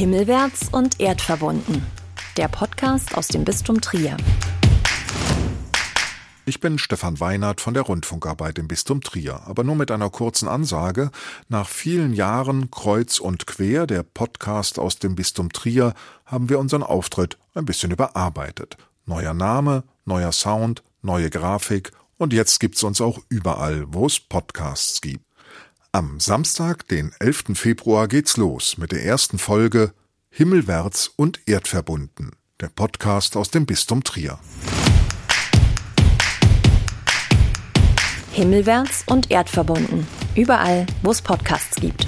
[0.00, 1.84] Himmelwärts und erdverbunden.
[2.38, 4.16] Der Podcast aus dem Bistum Trier.
[6.46, 10.48] Ich bin Stefan Weinert von der Rundfunkarbeit im Bistum Trier, aber nur mit einer kurzen
[10.48, 11.10] Ansage.
[11.50, 15.92] Nach vielen Jahren Kreuz und Quer, der Podcast aus dem Bistum Trier,
[16.24, 18.78] haben wir unseren Auftritt ein bisschen überarbeitet.
[19.04, 25.02] Neuer Name, neuer Sound, neue Grafik und jetzt gibt's uns auch überall, wo es Podcasts
[25.02, 25.29] gibt.
[25.92, 27.46] Am Samstag, den 11.
[27.54, 29.92] Februar, geht's los mit der ersten Folge
[30.30, 34.38] Himmelwärts und Erdverbunden, der Podcast aus dem Bistum Trier.
[38.30, 40.06] Himmelwärts und erdverbunden.
[40.36, 42.06] Überall, wo es Podcasts gibt.